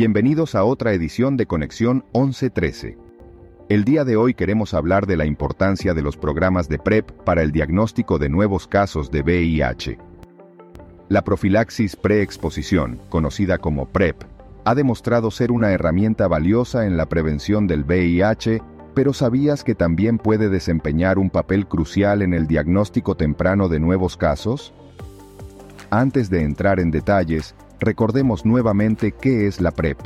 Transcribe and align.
Bienvenidos 0.00 0.54
a 0.54 0.64
otra 0.64 0.94
edición 0.94 1.36
de 1.36 1.44
Conexión 1.44 2.06
1113. 2.14 2.96
El 3.68 3.84
día 3.84 4.02
de 4.02 4.16
hoy 4.16 4.32
queremos 4.32 4.72
hablar 4.72 5.06
de 5.06 5.18
la 5.18 5.26
importancia 5.26 5.92
de 5.92 6.00
los 6.00 6.16
programas 6.16 6.70
de 6.70 6.78
PrEP 6.78 7.10
para 7.26 7.42
el 7.42 7.52
diagnóstico 7.52 8.18
de 8.18 8.30
nuevos 8.30 8.66
casos 8.66 9.10
de 9.10 9.20
VIH. 9.20 9.98
La 11.10 11.22
profilaxis 11.22 11.96
preexposición, 11.96 12.98
conocida 13.10 13.58
como 13.58 13.90
PrEP, 13.90 14.22
ha 14.64 14.74
demostrado 14.74 15.30
ser 15.30 15.52
una 15.52 15.70
herramienta 15.70 16.28
valiosa 16.28 16.86
en 16.86 16.96
la 16.96 17.06
prevención 17.06 17.66
del 17.66 17.84
VIH, 17.84 18.62
pero 18.94 19.12
¿sabías 19.12 19.64
que 19.64 19.74
también 19.74 20.16
puede 20.16 20.48
desempeñar 20.48 21.18
un 21.18 21.28
papel 21.28 21.68
crucial 21.68 22.22
en 22.22 22.32
el 22.32 22.46
diagnóstico 22.46 23.18
temprano 23.18 23.68
de 23.68 23.80
nuevos 23.80 24.16
casos? 24.16 24.72
Antes 25.90 26.30
de 26.30 26.42
entrar 26.42 26.80
en 26.80 26.90
detalles, 26.90 27.54
recordemos 27.80 28.44
nuevamente 28.44 29.12
qué 29.12 29.46
es 29.46 29.60
la 29.60 29.70
PrEP. 29.70 29.98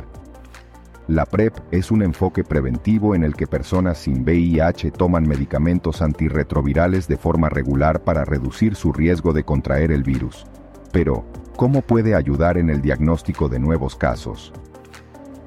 La 1.07 1.25
PrEP 1.25 1.53
es 1.69 1.91
un 1.91 2.01
enfoque 2.01 2.43
preventivo 2.43 3.13
en 3.13 3.23
el 3.23 3.35
que 3.35 3.45
personas 3.45 3.99
sin 3.99 4.23
VIH 4.23 4.89
toman 4.91 5.27
medicamentos 5.27 6.01
antirretrovirales 6.01 7.07
de 7.07 7.17
forma 7.17 7.47
regular 7.47 8.03
para 8.03 8.25
reducir 8.25 8.75
su 8.75 8.91
riesgo 8.91 9.31
de 9.31 9.43
contraer 9.43 9.91
el 9.91 10.01
virus. 10.01 10.47
Pero, 10.91 11.25
¿cómo 11.57 11.81
puede 11.81 12.15
ayudar 12.15 12.57
en 12.57 12.71
el 12.71 12.81
diagnóstico 12.81 13.49
de 13.49 13.59
nuevos 13.59 13.95
casos? 13.95 14.51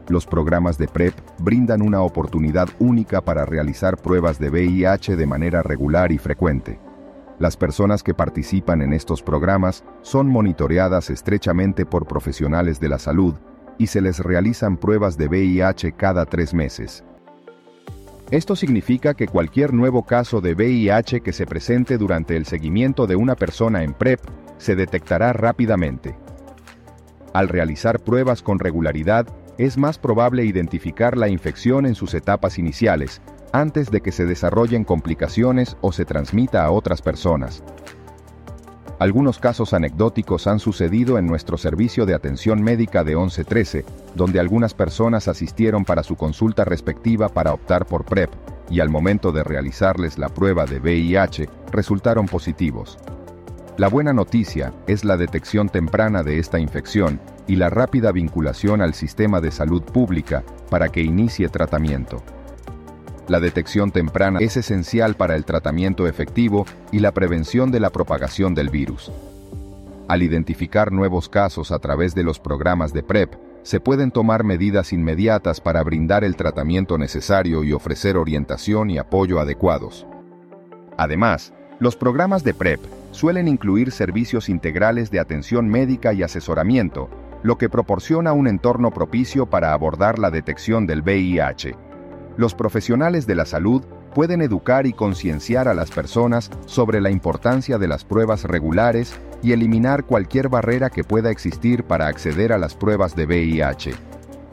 Los 0.09 0.27
programas 0.27 0.79
de 0.79 0.87
PrEP 0.87 1.15
brindan 1.39 1.83
una 1.83 2.03
oportunidad 2.03 2.69
única 2.79 3.21
para 3.21 3.45
realizar 3.45 3.97
pruebas 3.97 4.39
de 4.39 4.51
VIH 4.51 5.17
de 5.17 5.27
manera 5.27 5.63
regular 5.63 6.13
y 6.13 6.19
frecuente. 6.19 6.79
Las 7.39 7.57
personas 7.57 8.03
que 8.03 8.15
participan 8.15 8.83
en 8.83 8.93
estos 8.93 9.23
programas 9.23 9.85
son 10.03 10.29
monitoreadas 10.29 11.09
estrechamente 11.11 11.87
por 11.87 12.07
profesionales 12.07 12.81
de 12.81 12.89
la 12.89 12.99
salud 12.99 13.35
y 13.79 13.87
se 13.87 14.01
les 14.01 14.19
realizan 14.19 14.77
pruebas 14.77 15.17
de 15.17 15.29
VIH 15.29 15.93
cada 15.93 16.27
tres 16.27 16.53
meses. 16.53 17.05
Esto 18.33 18.57
significa 18.57 19.15
que 19.15 19.29
cualquier 19.29 19.73
nuevo 19.73 20.05
caso 20.05 20.41
de 20.41 20.55
VIH 20.55 21.21
que 21.21 21.33
se 21.33 21.47
presente 21.47 21.97
durante 21.97 22.37
el 22.37 22.45
seguimiento 22.45 23.07
de 23.07 23.17
una 23.17 23.37
persona 23.37 23.85
en 23.85 23.95
PrEP 23.95 24.21
se 24.59 24.75
detectará 24.75 25.33
rápidamente. 25.33 26.19
Al 27.33 27.49
realizar 27.49 28.01
pruebas 28.01 28.43
con 28.43 28.59
regularidad, 28.59 29.27
es 29.59 29.79
más 29.79 29.99
probable 29.99 30.45
identificar 30.45 31.17
la 31.17 31.29
infección 31.29 31.87
en 31.87 31.95
sus 31.95 32.15
etapas 32.15 32.59
iniciales, 32.59 33.23
antes 33.53 33.91
de 33.91 34.01
que 34.01 34.13
se 34.13 34.27
desarrollen 34.27 34.85
complicaciones 34.85 35.77
o 35.81 35.93
se 35.93 36.05
transmita 36.05 36.65
a 36.65 36.71
otras 36.71 37.03
personas. 37.03 37.63
Algunos 38.99 39.39
casos 39.39 39.75
anecdóticos 39.75 40.49
han 40.49 40.59
sucedido 40.59 41.19
en 41.19 41.27
nuestro 41.27 41.57
servicio 41.57 42.05
de 42.05 42.15
atención 42.15 42.63
médica 42.63 43.05
de 43.05 43.15
1113, 43.15 43.85
donde 44.17 44.41
algunas 44.41 44.75
personas 44.75 45.29
asistieron 45.29 45.85
para 45.85 46.03
su 46.03 46.17
consulta 46.17 46.65
respectiva 46.65 47.29
para 47.29 47.55
optar 47.55 47.87
por 47.87 48.05
PrEP, 48.05 48.31
y 48.69 48.81
al 48.81 48.89
momento 48.89 49.31
de 49.31 49.45
realizarles 49.45 50.19
la 50.19 50.29
prueba 50.29 50.67
de 50.67 50.81
VIH, 50.81 51.49
resultaron 51.71 52.27
positivos. 52.27 52.99
La 53.77 53.87
buena 53.89 54.13
noticia 54.13 54.73
es 54.89 55.05
la 55.05 55.17
detección 55.17 55.69
temprana 55.69 56.25
de 56.25 56.41
esta 56.41 56.59
infección 56.59 57.21
y 57.47 57.55
la 57.55 57.71
rápida 57.71 58.11
vinculación 58.11 58.83
al 58.83 58.95
sistema 58.95 59.41
de 59.41 59.53
salud 59.53 59.83
pública 59.83 60.43
para 60.69 60.89
que 60.89 61.03
inicie 61.03 61.49
tratamiento. 61.49 62.21
La 63.29 63.41
detección 63.41 63.91
temprana 63.91 64.39
es 64.41 64.57
esencial 64.57 65.15
para 65.15 65.37
el 65.37 65.45
tratamiento 65.45 66.07
efectivo 66.07 66.65
y 66.93 67.01
la 67.01 67.13
prevención 67.13 67.71
de 67.71 67.79
la 67.79 67.91
propagación 67.91 68.55
del 68.55 68.71
virus. 68.71 69.13
Al 70.09 70.23
identificar 70.23 70.93
nuevos 70.93 71.29
casos 71.29 71.71
a 71.71 71.79
través 71.79 72.15
de 72.15 72.23
los 72.23 72.41
programas 72.41 72.95
de 72.95 73.03
PrEP, 73.03 73.35
se 73.63 73.81
pueden 73.81 74.13
tomar 74.13 74.45
medidas 74.45 74.95
inmediatas 74.95 75.61
para 75.61 75.83
brindar 75.83 76.25
el 76.25 76.37
tratamiento 76.37 76.97
necesario 76.97 77.65
y 77.65 77.75
ofrecer 77.75 78.17
orientación 78.17 78.89
y 78.89 78.97
apoyo 78.97 79.41
adecuados. 79.41 80.07
Además, 80.97 81.53
los 81.81 81.97
programas 81.97 82.45
de 82.45 82.55
PrEP 82.55 82.81
suelen 83.11 83.47
incluir 83.47 83.93
servicios 83.93 84.49
integrales 84.49 85.11
de 85.11 85.21
atención 85.21 85.69
médica 85.69 86.15
y 86.15 86.23
asesoramiento, 86.23 87.11
lo 87.43 87.59
que 87.59 87.69
proporciona 87.69 88.33
un 88.33 88.49
entorno 88.49 88.91
propicio 88.91 89.45
para 89.45 89.75
abordar 89.75 90.19
la 90.19 90.31
detección 90.31 90.87
del 90.87 91.03
VIH 91.03 91.88
los 92.39 92.55
profesionales 92.55 93.27
de 93.27 93.35
la 93.35 93.45
salud 93.45 93.83
pueden 94.15 94.43
educar 94.43 94.87
y 94.87 94.93
concienciar 94.93 95.67
a 95.67 95.75
las 95.75 95.91
personas 95.91 96.51
sobre 96.67 97.01
la 97.01 97.11
importancia 97.11 97.79
de 97.79 97.89
las 97.89 98.05
pruebas 98.05 98.45
regulares 98.45 99.13
y 99.43 99.51
eliminar 99.51 100.05
cualquier 100.05 100.49
barrera 100.49 100.89
que 100.89 101.03
pueda 101.03 101.33
existir 101.33 101.83
para 101.83 102.07
acceder 102.07 102.53
a 102.53 102.59
las 102.59 102.77
pruebas 102.77 103.17
de 103.17 103.27
VIH. 103.27 103.91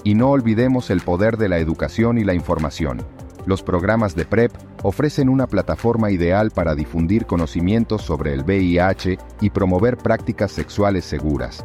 Y 0.03 0.15
no 0.15 0.31
olvidemos 0.31 0.89
el 0.89 1.01
poder 1.01 1.37
de 1.37 1.47
la 1.47 1.59
educación 1.59 2.17
y 2.17 2.23
la 2.23 2.33
información. 2.33 3.03
Los 3.45 3.61
programas 3.61 4.15
de 4.15 4.25
PrEP 4.25 4.51
ofrecen 4.81 5.29
una 5.29 5.45
plataforma 5.45 6.09
ideal 6.09 6.49
para 6.49 6.73
difundir 6.73 7.27
conocimientos 7.27 8.01
sobre 8.01 8.33
el 8.33 8.43
VIH 8.43 9.19
y 9.41 9.51
promover 9.51 9.97
prácticas 9.97 10.51
sexuales 10.51 11.05
seguras. 11.05 11.63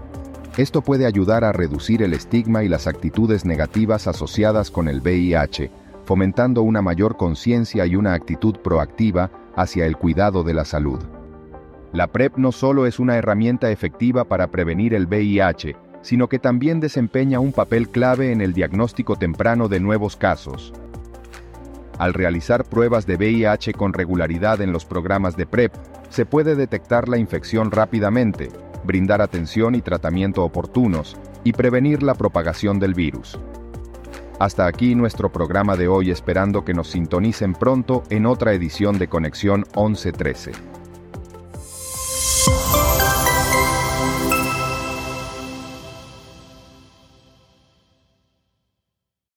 Esto 0.59 0.83
puede 0.83 1.07
ayudar 1.07 1.45
a 1.45 1.53
reducir 1.53 2.03
el 2.03 2.13
estigma 2.13 2.63
y 2.63 2.69
las 2.69 2.87
actitudes 2.87 3.47
negativas 3.47 4.07
asociadas 4.07 4.71
con 4.71 4.89
el 4.89 5.01
VIH, 5.01 5.71
fomentando 6.11 6.63
una 6.63 6.83
mayor 6.83 7.17
conciencia 7.17 7.87
y 7.87 7.95
una 7.95 8.15
actitud 8.15 8.57
proactiva 8.57 9.31
hacia 9.55 9.87
el 9.87 9.97
cuidado 9.97 10.43
de 10.43 10.55
la 10.55 10.65
salud. 10.65 10.99
La 11.93 12.09
PrEP 12.09 12.37
no 12.37 12.51
solo 12.51 12.85
es 12.87 12.99
una 12.99 13.17
herramienta 13.17 13.71
efectiva 13.71 14.25
para 14.25 14.49
prevenir 14.49 14.93
el 14.93 15.07
VIH, 15.07 15.77
sino 16.03 16.29
que 16.29 16.41
también 16.41 16.81
desempeña 16.81 17.39
un 17.39 17.53
papel 17.53 17.91
clave 17.91 18.33
en 18.33 18.41
el 18.41 18.55
diagnóstico 18.55 19.15
temprano 19.15 19.69
de 19.69 19.79
nuevos 19.79 20.17
casos. 20.17 20.73
Al 21.97 22.13
realizar 22.13 22.65
pruebas 22.65 23.07
de 23.07 23.15
VIH 23.15 23.75
con 23.75 23.93
regularidad 23.93 24.61
en 24.63 24.73
los 24.73 24.85
programas 24.85 25.37
de 25.37 25.47
PrEP, 25.47 25.73
se 26.09 26.27
puede 26.27 26.57
detectar 26.57 27.09
la 27.09 27.19
infección 27.19 27.71
rápidamente, 27.71 28.51
brindar 28.83 29.23
atención 29.23 29.77
y 29.77 29.81
tratamiento 29.81 30.43
oportunos, 30.43 31.17
y 31.45 31.53
prevenir 31.53 32.03
la 32.03 32.15
propagación 32.15 32.81
del 32.81 32.95
virus. 32.95 33.39
Hasta 34.41 34.67
aquí 34.67 34.95
nuestro 34.95 35.31
programa 35.31 35.77
de 35.77 35.87
hoy 35.87 36.11
esperando 36.11 36.65
que 36.65 36.73
nos 36.73 36.89
sintonicen 36.89 37.53
pronto 37.53 38.05
en 38.09 38.25
otra 38.25 38.55
edición 38.55 38.99
de 38.99 39.07
Conexión 39.07 39.67
1113. 39.77 40.70